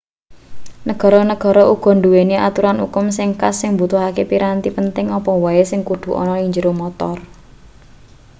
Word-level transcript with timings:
negara-negara 0.89 1.63
uga 1.73 1.91
nduweni 1.97 2.35
aturan 2.47 2.77
ukum 2.85 3.05
sing 3.17 3.29
khas 3.39 3.55
sing 3.59 3.69
mbutuhake 3.75 4.23
piranti 4.29 4.69
penting 4.77 5.07
apa 5.17 5.31
wae 5.43 5.63
sing 5.69 5.81
kudu 5.89 6.09
ana 6.21 6.33
ning 6.37 6.47
njero 6.49 6.71
montor 6.79 7.17